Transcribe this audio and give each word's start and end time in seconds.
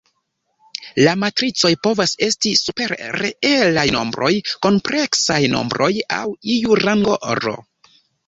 La 1.07 1.11
matricoj 1.23 1.69
povas 1.87 2.13
esti 2.27 2.53
super 2.61 2.95
reelaj 3.23 3.83
nombroj, 3.97 4.31
kompleksaj 4.67 5.39
nombroj 5.59 5.91
aŭ 6.19 6.25
iu 6.57 6.81
ringo 6.83 7.21
"R". 7.37 7.47